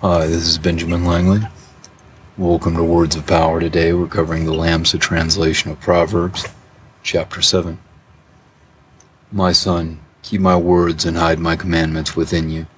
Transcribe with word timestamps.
Hi, 0.00 0.28
this 0.28 0.46
is 0.46 0.58
Benjamin 0.58 1.04
Langley. 1.04 1.40
Welcome 2.36 2.76
to 2.76 2.84
Words 2.84 3.16
of 3.16 3.26
Power. 3.26 3.58
Today 3.58 3.92
we're 3.92 4.06
covering 4.06 4.44
the 4.44 4.52
Lamsa 4.52 5.00
translation 5.00 5.72
of 5.72 5.80
Proverbs, 5.80 6.46
chapter 7.02 7.42
7. 7.42 7.80
My 9.32 9.50
son, 9.50 10.00
keep 10.22 10.40
my 10.40 10.56
words 10.56 11.04
and 11.04 11.16
hide 11.16 11.40
my 11.40 11.56
commandments 11.56 12.14
within 12.14 12.48
you. 12.48 12.68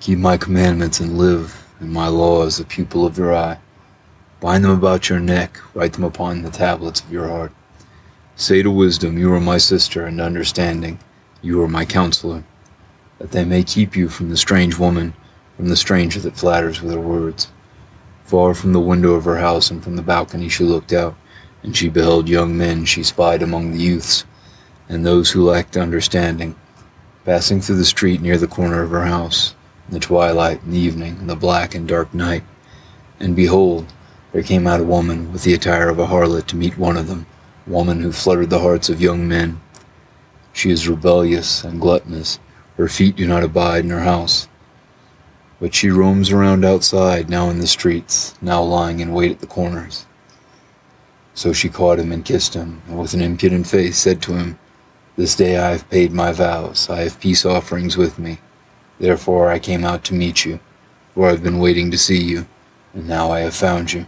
Keep 0.00 0.20
my 0.20 0.38
commandments 0.38 1.00
and 1.00 1.18
live, 1.18 1.66
and 1.80 1.92
my 1.92 2.08
law 2.08 2.44
is 2.44 2.56
the 2.56 2.64
pupil 2.64 3.04
of 3.04 3.18
your 3.18 3.36
eye. 3.36 3.58
Bind 4.40 4.64
them 4.64 4.70
about 4.70 5.10
your 5.10 5.20
neck, 5.20 5.60
write 5.74 5.92
them 5.92 6.04
upon 6.04 6.40
the 6.40 6.50
tablets 6.50 7.02
of 7.02 7.12
your 7.12 7.28
heart. 7.28 7.52
Say 8.36 8.62
to 8.62 8.70
wisdom, 8.70 9.18
You 9.18 9.34
are 9.34 9.40
my 9.40 9.58
sister, 9.58 10.06
and 10.06 10.18
understanding, 10.18 10.98
You 11.42 11.62
are 11.62 11.68
my 11.68 11.84
counselor, 11.84 12.42
that 13.18 13.32
they 13.32 13.44
may 13.44 13.62
keep 13.62 13.94
you 13.94 14.08
from 14.08 14.30
the 14.30 14.36
strange 14.38 14.78
woman 14.78 15.12
from 15.58 15.68
the 15.68 15.76
stranger 15.76 16.20
that 16.20 16.36
flatters 16.36 16.80
with 16.80 16.94
her 16.94 17.00
words. 17.00 17.48
Far 18.24 18.54
from 18.54 18.72
the 18.72 18.78
window 18.78 19.14
of 19.14 19.24
her 19.24 19.38
house 19.38 19.72
and 19.72 19.82
from 19.82 19.96
the 19.96 20.02
balcony 20.02 20.48
she 20.48 20.62
looked 20.62 20.92
out, 20.92 21.16
and 21.64 21.76
she 21.76 21.88
beheld 21.88 22.28
young 22.28 22.56
men 22.56 22.84
she 22.84 23.02
spied 23.02 23.42
among 23.42 23.72
the 23.72 23.80
youths, 23.80 24.24
and 24.88 25.04
those 25.04 25.32
who 25.32 25.44
lacked 25.44 25.76
understanding, 25.76 26.54
passing 27.24 27.60
through 27.60 27.76
the 27.76 27.84
street 27.84 28.22
near 28.22 28.38
the 28.38 28.46
corner 28.46 28.84
of 28.84 28.90
her 28.90 29.04
house, 29.04 29.56
in 29.88 29.94
the 29.94 30.00
twilight 30.00 30.62
and 30.62 30.72
the 30.72 30.78
evening, 30.78 31.16
in 31.18 31.26
the 31.26 31.34
black 31.34 31.74
and 31.74 31.88
dark 31.88 32.14
night. 32.14 32.44
And 33.18 33.34
behold, 33.34 33.92
there 34.32 34.44
came 34.44 34.68
out 34.68 34.78
a 34.78 34.84
woman 34.84 35.32
with 35.32 35.42
the 35.42 35.54
attire 35.54 35.88
of 35.88 35.98
a 35.98 36.06
harlot 36.06 36.46
to 36.46 36.56
meet 36.56 36.78
one 36.78 36.96
of 36.96 37.08
them, 37.08 37.26
a 37.66 37.70
woman 37.70 38.00
who 38.00 38.12
fluttered 38.12 38.50
the 38.50 38.60
hearts 38.60 38.88
of 38.88 39.00
young 39.00 39.26
men. 39.26 39.60
She 40.52 40.70
is 40.70 40.88
rebellious 40.88 41.64
and 41.64 41.80
gluttonous, 41.80 42.38
her 42.76 42.86
feet 42.86 43.16
do 43.16 43.26
not 43.26 43.42
abide 43.42 43.82
in 43.82 43.90
her 43.90 44.00
house. 44.00 44.47
But 45.60 45.74
she 45.74 45.90
roams 45.90 46.30
around 46.30 46.64
outside, 46.64 47.28
now 47.28 47.50
in 47.50 47.58
the 47.58 47.66
streets, 47.66 48.34
now 48.40 48.62
lying 48.62 49.00
in 49.00 49.12
wait 49.12 49.32
at 49.32 49.40
the 49.40 49.46
corners. 49.46 50.06
So 51.34 51.52
she 51.52 51.68
caught 51.68 51.98
him 51.98 52.12
and 52.12 52.24
kissed 52.24 52.54
him, 52.54 52.82
and 52.86 52.98
with 52.98 53.14
an 53.14 53.20
impudent 53.20 53.66
face 53.66 53.98
said 53.98 54.22
to 54.22 54.34
him, 54.34 54.58
This 55.16 55.34
day 55.34 55.58
I 55.58 55.70
have 55.70 55.90
paid 55.90 56.12
my 56.12 56.32
vows, 56.32 56.88
I 56.88 57.02
have 57.02 57.20
peace 57.20 57.44
offerings 57.44 57.96
with 57.96 58.18
me. 58.18 58.38
Therefore 58.98 59.50
I 59.50 59.58
came 59.58 59.84
out 59.84 60.04
to 60.04 60.14
meet 60.14 60.44
you, 60.44 60.60
for 61.14 61.26
I 61.26 61.30
have 61.30 61.42
been 61.42 61.58
waiting 61.58 61.90
to 61.90 61.98
see 61.98 62.22
you, 62.22 62.46
and 62.94 63.08
now 63.08 63.30
I 63.30 63.40
have 63.40 63.54
found 63.54 63.92
you. 63.92 64.06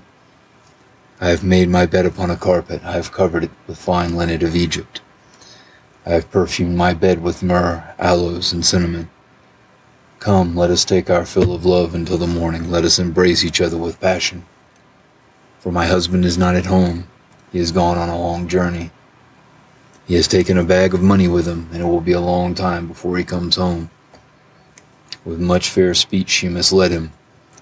I 1.20 1.28
have 1.28 1.44
made 1.44 1.68
my 1.68 1.84
bed 1.84 2.06
upon 2.06 2.30
a 2.30 2.36
carpet, 2.36 2.82
I 2.84 2.92
have 2.92 3.12
covered 3.12 3.44
it 3.44 3.50
with 3.66 3.78
fine 3.78 4.16
linen 4.16 4.44
of 4.44 4.56
Egypt. 4.56 5.00
I 6.06 6.10
have 6.10 6.30
perfumed 6.30 6.76
my 6.76 6.94
bed 6.94 7.22
with 7.22 7.42
myrrh, 7.42 7.94
aloes, 7.98 8.52
and 8.52 8.64
cinnamon. 8.64 9.10
Come, 10.20 10.54
let 10.54 10.70
us 10.70 10.84
take 10.84 11.08
our 11.08 11.24
fill 11.24 11.54
of 11.54 11.64
love 11.64 11.94
until 11.94 12.18
the 12.18 12.26
morning. 12.26 12.70
Let 12.70 12.84
us 12.84 12.98
embrace 12.98 13.42
each 13.42 13.58
other 13.58 13.78
with 13.78 14.02
passion. 14.02 14.44
For 15.60 15.72
my 15.72 15.86
husband 15.86 16.26
is 16.26 16.36
not 16.36 16.54
at 16.54 16.66
home. 16.66 17.08
He 17.50 17.58
has 17.58 17.72
gone 17.72 17.96
on 17.96 18.10
a 18.10 18.18
long 18.18 18.46
journey. 18.46 18.90
He 20.06 20.16
has 20.16 20.28
taken 20.28 20.58
a 20.58 20.62
bag 20.62 20.92
of 20.92 21.00
money 21.00 21.26
with 21.26 21.48
him, 21.48 21.70
and 21.72 21.80
it 21.80 21.86
will 21.86 22.02
be 22.02 22.12
a 22.12 22.20
long 22.20 22.54
time 22.54 22.86
before 22.86 23.16
he 23.16 23.24
comes 23.24 23.56
home. 23.56 23.88
With 25.24 25.40
much 25.40 25.70
fair 25.70 25.94
speech 25.94 26.28
she 26.28 26.50
misled 26.50 26.90
him. 26.90 27.12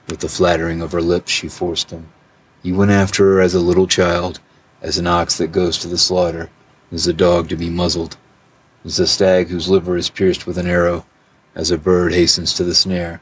With 0.09 0.19
the 0.19 0.29
flattering 0.29 0.83
of 0.83 0.91
her 0.91 1.03
lips 1.03 1.31
she 1.31 1.47
forced 1.47 1.93
him. 1.93 2.09
He 2.65 2.73
went 2.73 2.91
after 2.91 3.35
her 3.35 3.41
as 3.41 3.55
a 3.55 3.61
little 3.61 3.87
child, 3.87 4.41
as 4.83 4.99
an 4.99 5.07
ox 5.07 5.39
that 5.39 5.53
goes 5.53 5.79
to 5.79 5.87
the 5.87 5.97
slaughter, 5.97 6.51
as 6.91 7.07
a 7.07 7.13
dog 7.13 7.51
to 7.51 7.57
be 7.57 7.71
muzzled, 7.71 8.17
as 8.85 8.99
a 8.99 9.07
stag 9.07 9.47
whose 9.47 9.69
liver 9.69 9.97
is 9.97 10.11
pierced 10.11 10.45
with 10.45 10.59
an 10.59 10.67
arrow 10.67 11.07
as 11.55 11.71
a 11.71 11.79
bird 11.79 12.13
hastens 12.13 12.53
to 12.55 12.65
the 12.65 12.75
snare, 12.75 13.21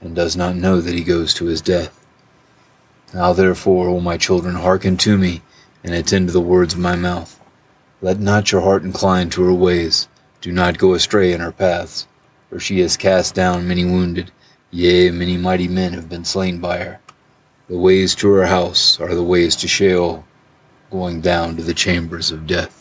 and 0.00 0.14
does 0.14 0.36
not 0.36 0.56
know 0.56 0.80
that 0.80 0.94
he 0.94 1.04
goes 1.04 1.34
to 1.34 1.46
his 1.46 1.60
death. 1.60 2.04
Now 3.12 3.32
therefore, 3.32 3.88
O 3.88 4.00
my 4.00 4.16
children, 4.16 4.54
hearken 4.54 4.96
to 4.98 5.18
me, 5.18 5.42
and 5.82 5.94
attend 5.94 6.28
to 6.28 6.32
the 6.32 6.40
words 6.40 6.74
of 6.74 6.80
my 6.80 6.96
mouth. 6.96 7.40
Let 8.02 8.18
not 8.18 8.52
your 8.52 8.60
heart 8.62 8.82
incline 8.82 9.30
to 9.30 9.42
her 9.44 9.52
ways, 9.52 10.08
do 10.40 10.52
not 10.52 10.78
go 10.78 10.94
astray 10.94 11.32
in 11.32 11.40
her 11.40 11.52
paths, 11.52 12.06
for 12.48 12.58
she 12.58 12.80
has 12.80 12.96
cast 12.96 13.34
down 13.34 13.68
many 13.68 13.84
wounded, 13.84 14.30
yea, 14.70 15.10
many 15.10 15.36
mighty 15.36 15.68
men 15.68 15.92
have 15.92 16.08
been 16.08 16.24
slain 16.24 16.60
by 16.60 16.78
her. 16.78 17.00
The 17.68 17.76
ways 17.78 18.14
to 18.16 18.30
her 18.32 18.46
house 18.46 18.98
are 19.00 19.14
the 19.14 19.22
ways 19.22 19.54
to 19.56 19.68
Sheol, 19.68 20.24
going 20.90 21.20
down 21.20 21.56
to 21.56 21.62
the 21.62 21.74
chambers 21.74 22.30
of 22.30 22.46
death. 22.46 22.79